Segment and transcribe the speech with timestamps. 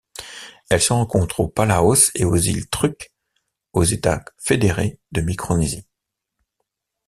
[0.71, 3.11] Elle se rencontre aux Palaos et aux îles Truk
[3.73, 5.85] aux États fédérés de Micronésie.